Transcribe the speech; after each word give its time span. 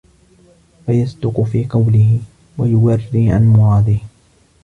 فَيَصْدُقُ 0.87 1.41
فِي 1.43 1.63
قَوْلِهِ 1.65 2.19
وَيُوَرِّي 2.57 3.31
عَنْ 3.31 3.47
مُرَادِهِ 3.47 3.99